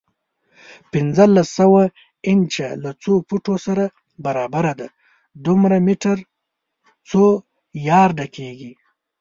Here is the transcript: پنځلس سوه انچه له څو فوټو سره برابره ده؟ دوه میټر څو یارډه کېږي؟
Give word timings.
پنځلس 0.91 1.47
سوه 1.59 1.83
انچه 2.29 2.67
له 2.83 2.91
څو 3.01 3.13
فوټو 3.27 3.55
سره 3.65 3.83
برابره 4.25 4.73
ده؟ 4.79 4.87
دوه 5.45 5.75
میټر 5.85 6.17
څو 7.09 7.23
یارډه 7.89 8.25
کېږي؟ 8.35 8.71